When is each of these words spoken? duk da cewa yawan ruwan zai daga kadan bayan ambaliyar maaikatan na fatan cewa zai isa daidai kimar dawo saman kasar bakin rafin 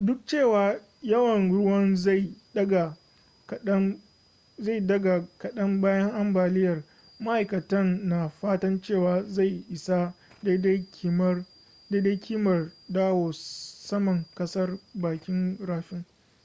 duk 0.03 0.17
da 0.25 0.25
cewa 0.25 0.81
yawan 1.01 1.51
ruwan 1.51 1.95
zai 1.95 2.35
daga 2.53 2.97
kadan 5.37 5.81
bayan 5.81 6.11
ambaliyar 6.15 6.83
maaikatan 7.19 8.07
na 8.07 8.29
fatan 8.29 8.81
cewa 8.81 9.23
zai 9.23 9.63
isa 9.69 10.13
daidai 10.41 10.85
kimar 12.19 12.71
dawo 12.89 13.31
saman 13.33 14.25
kasar 14.35 14.79
bakin 14.95 15.57
rafin 15.59 16.03